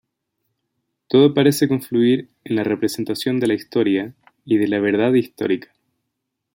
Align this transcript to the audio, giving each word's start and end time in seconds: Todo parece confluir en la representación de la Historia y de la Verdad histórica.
Todo 1.09 1.35
parece 1.35 1.67
confluir 1.67 2.31
en 2.43 2.55
la 2.55 2.63
representación 2.63 3.39
de 3.39 3.45
la 3.45 3.53
Historia 3.53 4.15
y 4.45 4.57
de 4.57 4.67
la 4.67 4.79
Verdad 4.79 5.13
histórica. 5.13 5.71